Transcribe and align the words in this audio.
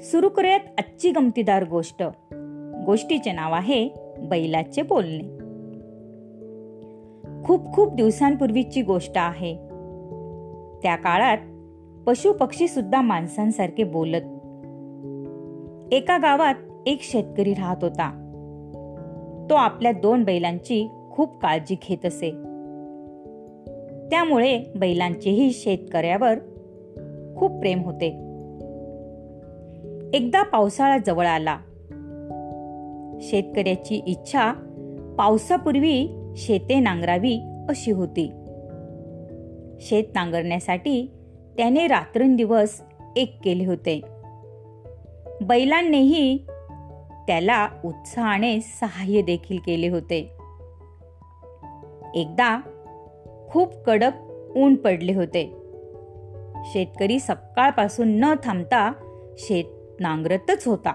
सुरू 0.00 0.28
करूयात 0.28 0.60
आजची 0.78 1.10
गमतीदार 1.10 1.64
गोष्ट. 1.68 2.02
गोष्टीचे 2.86 3.32
नाव 3.32 3.52
आहे 3.52 3.88
बैलाचे 4.20 4.82
बोलणे. 4.82 5.44
खूप 7.44 7.72
खूप 7.72 7.94
दिवसांपूर्वीची 7.94 8.82
गोष्ट 8.82 9.12
आहे. 9.16 9.56
त्या 10.82 10.96
काळात 10.96 11.38
पशु 12.06 12.32
पक्षी 12.32 12.68
सुद्धा 12.68 13.00
माणसांसारखे 13.00 13.84
बोलत. 13.84 14.22
एका 15.92 16.18
गावात 16.18 16.54
एक 16.86 16.98
शेतकरी 17.02 17.54
राहत 17.54 17.76
होता. 17.82 18.20
तो 19.50 19.54
आपल्या 19.54 19.92
दोन 19.92 20.24
बैलांची 20.24 20.88
खूप 21.10 21.40
काळजी 21.40 21.76
घेत 21.88 22.06
असे. 22.06 22.30
त्यामुळे 24.10 24.64
बैलांचेही 24.76 25.50
शेतकऱ्यावर 25.52 26.34
खूप 27.36 27.50
प्रेम 27.50 27.82
होते. 27.82 28.23
एकदा 30.14 30.42
पावसाळा 30.42 30.98
जवळ 30.98 31.26
आला. 31.26 31.58
शेतकऱ्याची 33.20 34.02
इच्छा 34.06 34.52
पावसापूर्वी 35.18 36.08
शेते 36.36 36.80
नांगरावी 36.80 37.38
अशी 37.68 37.90
होती. 37.90 38.26
शेत 39.80 40.04
नांगरण्यासाठी 40.14 41.10
त्याने 41.56 41.86
रात्रंदिवस 41.86 42.80
एक 43.16 43.38
केले 43.44 43.66
होते. 43.66 44.00
बैलांनीही 45.40 46.38
त्याला 47.26 47.68
उत्साहाने 47.84 48.60
सहाय्य 48.60 49.22
देखील 49.22 49.58
केले 49.58 49.88
होते. 49.88 50.20
एकदा 52.14 52.60
खूप 53.50 53.74
कडक 53.86 54.12
ऊन 54.56 54.74
पडले 54.74 55.14
होते. 55.14 55.56
शेतकरी 56.64 57.18
सकाळपासून 57.18 58.08
न 58.08 58.34
थांबता 58.44 58.92
शेत 59.38 59.64
नांगरतच 60.00 60.68
होता. 60.68 60.92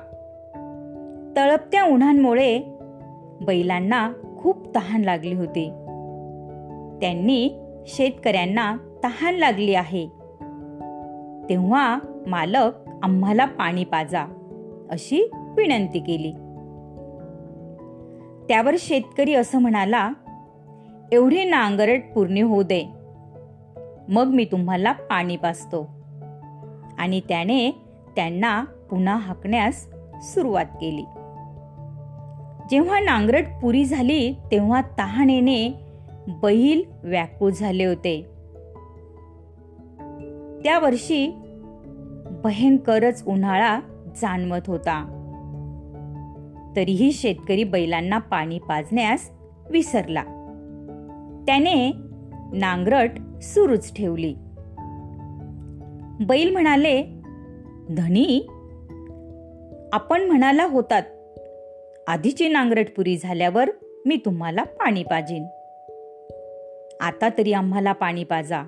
तळपत्या 1.37 1.83
उन्हांमुळे 1.83 2.59
बैलांना 3.41 4.11
खूप 4.39 4.75
तहान 4.75 5.01
लागली 5.01 5.33
होती. 5.33 5.69
त्यांनी 7.01 7.59
शेतकऱ्यांना 7.85 8.77
तहान 9.03 9.35
लागली 9.35 9.73
आहे. 9.73 10.07
तेव्हा 11.49 11.99
मालक 12.27 12.71
आम्हाला 13.03 13.45
पाणी 13.45 13.83
पाजा 13.83 14.25
अशी 14.91 15.31
विनंती 15.57 15.99
केली. 15.99 16.31
त्यावर 18.47 18.75
शेतकरी 18.79 19.33
असं 19.33 19.61
म्हणाला 19.61 20.11
एवढी 21.11 21.43
नांगरट 21.43 22.01
पूर्ण 22.15 22.41
होऊ 22.41 22.63
दे. 22.63 22.89
मग 24.09 24.25
मी 24.25 24.45
तुम्हाला 24.45 24.91
पाणी 24.91 25.37
पाजतो. 25.37 25.89
आणि 26.97 27.19
त्याने 27.19 27.71
त्यांना 28.15 28.65
पुन्हा 28.91 29.15
हाकण्यास 29.15 29.87
सुरुवात 30.21 30.65
केली. 30.65 31.03
जेव्हा 32.69 32.99
नांगरट 32.99 33.45
पुरी 33.61 33.85
झाली 33.85 34.33
तेव्हा 34.51 34.81
तहानेने 34.81 35.73
बैल 36.27 36.83
व्याकुळ 37.03 37.51
झाले 37.51 37.85
होते. 37.85 38.21
त्या 40.63 40.79
वर्षी 40.79 41.27
भयंकरच 42.43 43.23
उन्हाळा 43.27 43.79
जाणवत 44.15 44.61
होता. 44.67 45.15
तरीही 46.75 47.11
शेतकरी 47.11 47.63
बैलांना 47.63 48.17
पाणी 48.17 48.59
पाजण्यास 48.59 49.31
विसरला. 49.69 50.23
त्याने 51.47 51.91
नांगरट 52.53 53.11
सुरूच 53.41 53.93
ठेवली. 53.93 54.35
बैल 56.27 56.51
म्हणाले 56.51 57.03
धनी 57.97 58.47
आपण 59.93 60.21
म्हणाला 60.21 60.65
होतात 60.65 61.03
आधीची 62.07 62.47
नांगरट 62.47 62.85
पुरी 62.95 63.17
झाल्यावर 63.17 63.69
मी 64.05 64.15
तुम्हाला 64.15 64.63
पाणी 64.63 65.03
पाजीन. 65.03 65.43
आता 66.99 67.29
तरी 67.37 67.53
आम्हाला 67.53 67.91
पाणी 67.91 68.23
पाजा. 68.23 68.63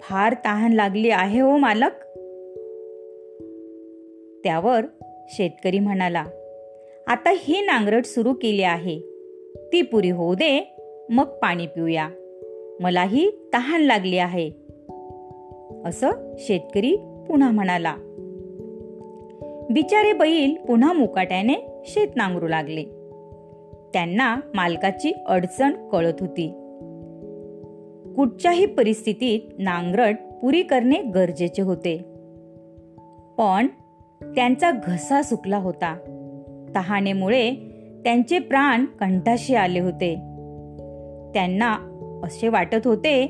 फार 0.00 0.34
तहान 0.44 0.72
लागली 0.72 1.10
आहे 1.10 1.40
हो 1.40 1.56
मालक. 1.56 1.90
त्यावर 4.44 4.80
शेतकरी 5.28 5.78
म्हणाला 5.78 6.24
आता 7.06 7.32
ही 7.36 7.60
नांगरट 7.60 8.04
सुरू 8.04 8.32
केली 8.32 8.62
आहे. 8.62 8.98
ती 9.72 9.82
पुरी 9.82 10.10
होऊ 10.10 10.34
दे 10.34 10.76
मग 11.10 11.24
पाणी 11.24 11.66
पिऊया. 11.66 12.08
मलाही 12.80 13.30
तहान 13.54 13.82
लागली 13.82 14.18
आहे. 14.18 14.50
असं 15.84 16.10
शेतकरी 16.38 16.96
पुन्हा 17.28 17.50
म्हणाला. 17.50 17.96
बिचारे 19.70 20.12
बैल 20.12 20.54
पुन्हा 20.68 20.92
मुकाट्याने 20.92 21.82
शेत 21.84 22.08
नांगरू 22.16 22.48
लागले. 22.48 22.82
त्यांना 23.92 24.36
मालकाची 24.54 25.12
अडचण 25.26 25.88
कळत 25.88 26.12
होती. 26.20 26.48
कुठच्याही 28.16 28.66
परिस्थितीत 28.66 29.40
नांगरट 29.58 30.16
पुरी 30.42 30.62
करणे 30.62 31.02
गरजेचे 31.02 31.62
होते. 31.62 31.96
पण 33.38 33.66
त्यांचा 34.22 34.70
घसा 34.70 35.22
सुकला 35.22 35.56
होता. 35.56 35.96
तहानेमुळे 36.74 37.50
त्यांचे 38.04 38.38
प्राण 38.38 38.84
कंठाशी 38.84 39.54
आले 39.54 39.80
होते. 39.80 40.14
त्यांना 41.34 41.72
असे 42.24 42.48
वाटत 42.48 42.86
होते 42.86 43.26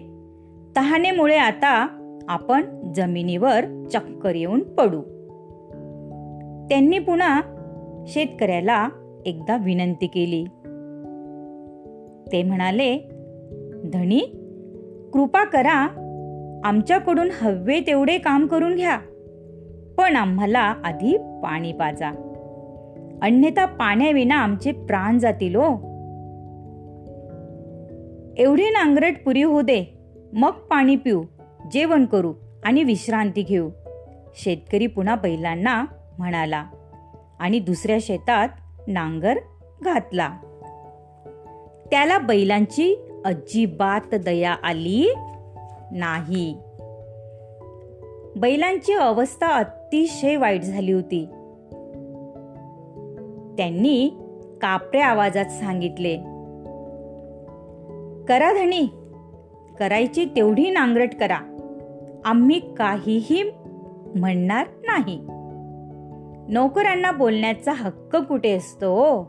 तहानेमुळे 0.77 1.37
आता 1.37 1.89
आपण 2.29 2.93
जमिनीवर 2.93 3.87
चक्कर 3.93 4.35
येऊन 4.35 4.61
पडू. 4.61 5.03
त्यांनी 6.71 6.99
पुन्हा 6.99 7.41
शेतकऱ्याला 8.07 8.89
एकदा 9.27 9.57
विनंती 9.57 10.07
केली. 10.07 10.45
ते 12.33 12.43
म्हणाले 12.43 12.99
धनी 13.93 14.21
कृपा 15.13 15.45
करा 15.45 15.89
आमच्याकडून 16.65 17.29
हवे 17.41 17.81
तेवढे 17.81 18.19
काम 18.19 18.47
करून 18.47 18.75
घ्या 18.75 18.99
पण 19.99 20.17
आम्हाला 20.17 20.61
आधी 20.61 21.17
पाणी 21.17 21.73
पाजा. 21.73 22.11
अन्यथा 23.23 23.65
पाण्याविना 23.65 24.35
आमचे 24.35 24.73
प्राण 24.73 25.19
जातील 25.19 25.55
हो. 25.55 25.69
एवढे 28.37 28.71
नांगरट 28.71 29.15
पुरी 29.25 29.43
होऊ 29.43 29.63
दे 29.63 29.99
मग 30.33 30.51
पाणी 30.51 30.97
पिऊ 30.97 31.23
जेवण 31.73 32.05
करू 32.05 32.33
आणि 32.65 32.83
विश्रांती 32.83 33.43
घेऊ. 33.43 33.69
शेतकरी 34.35 34.87
पुन्हा 34.87 35.15
बैलांना 35.15 35.85
म्हणाला 36.21 36.65
आणि 37.41 37.59
दुसऱ्या 37.59 37.99
शेतात 38.01 38.49
नांगर 38.87 39.39
घातला. 39.83 40.29
त्याला 41.91 42.19
बैलांची 42.19 43.09
अजिबात 43.25 44.15
दया 44.15 44.57
आली 44.63 45.15
नाही. 45.93 46.57
बैलांची 48.37 48.93
अवस्था 48.93 49.47
अतिशय 49.47 50.37
वाईट 50.37 50.63
झाली 50.63 50.93
होती. 50.93 51.25
त्यांनी 53.57 54.09
कापऱ्या 54.63 55.07
आवाजात 55.07 55.45
सांगितले 55.45 56.17
करा 58.29 58.53
धनी 58.53 58.87
करायची 59.79 60.25
तेवढी 60.25 60.71
नांगरट 60.71 61.15
करा. 61.15 61.39
आम्ही 62.25 62.75
काहीही 62.75 63.43
म्हणणार 64.15 64.67
नाही. 64.67 65.21
नोकरांना 66.51 67.13
बोलण्याचा 67.13 67.73
हक्क 67.73 68.17
कुठे 68.17 68.57
असतो? 68.57 69.23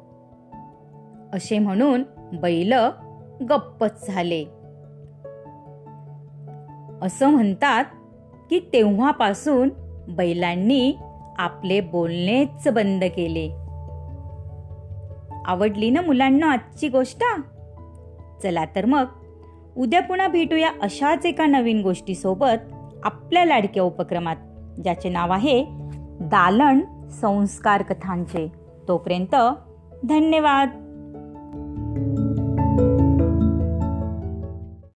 असे 1.34 1.60
म्हणून 1.60 2.04
बैल 2.42 2.74
गप्पच 3.50 4.08
झाले. 4.08 4.44
असं 7.02 7.30
म्हणतात 7.30 7.86
की 8.50 8.70
तेव्हापासून 8.74 9.70
बैलांनी 10.08 10.98
आपले 11.38 11.82
बोलणेच 11.82 12.68
बंद 12.68 13.04
केले. 13.04 13.50
आवडली 15.46 15.90
ना 15.90 16.02
मुलांना 16.02 16.52
आजची 16.52 16.88
गोष्ट? 16.88 17.24
चला 18.44 18.66
तर 18.66 18.86
मग 18.86 19.06
उद्या 19.78 20.02
पुन्हा 20.02 20.28
भेटूया 20.28 20.72
अशाच 20.82 21.26
एका 21.26 21.46
नवीन 21.46 21.82
गोष्टीसोबत 21.82 22.74
आपल्या 23.04 23.46
लाडक्या 23.46 23.84
उपक्रमात 23.84 24.36
ज्याचे 24.84 25.10
नाव 25.10 25.32
आहे 25.32 25.66
दालन 26.22 26.80
संस्कार 27.12 27.82
कथांचे 27.82 28.52
तोपर्यंत 28.88 29.36
धन्यवाद. 30.04 30.70